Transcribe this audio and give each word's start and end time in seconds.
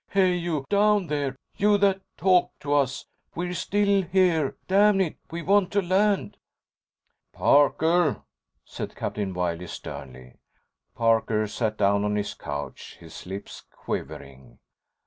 Hey, 0.09 0.33
you! 0.33 0.65
Down 0.67 1.05
there—you 1.05 1.77
that 1.77 2.01
talked 2.17 2.59
to 2.61 2.73
us! 2.73 3.05
We're 3.35 3.53
still 3.53 4.01
here, 4.01 4.57
damn 4.67 4.99
it! 4.99 5.17
We 5.29 5.43
want 5.43 5.71
to 5.73 5.81
land!" 5.83 6.37
"Parker," 7.33 8.23
said 8.65 8.95
Captain 8.95 9.31
Wiley, 9.31 9.67
sternly. 9.67 10.39
Parker 10.95 11.45
sat 11.45 11.77
down 11.77 12.03
on 12.03 12.15
his 12.15 12.33
couch, 12.33 12.97
his 12.99 13.27
lips 13.27 13.63
quivering. 13.69 14.57